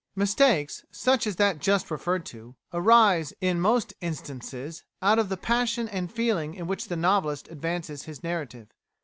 Mistakes 0.15 0.83
such 0.89 1.27
as 1.27 1.35
that 1.35 1.59
just 1.59 1.91
referred 1.91 2.25
to, 2.25 2.55
arise, 2.73 3.33
in 3.39 3.61
most 3.61 3.93
instances, 4.01 4.83
out 4.99 5.19
of 5.19 5.29
the 5.29 5.37
passion 5.37 5.87
and 5.87 6.11
feeling 6.11 6.55
in 6.55 6.65
which 6.65 6.87
the 6.87 6.95
novelist 6.97 7.47
advances 7.49 8.05
his 8.05 8.23
narrative. 8.23 8.69